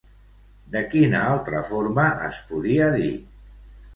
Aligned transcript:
De 0.75 0.79
quina 0.93 1.19
altra 1.33 1.61
forma 1.67 2.07
es 2.29 2.39
podia 2.53 2.87
dir? 2.99 3.13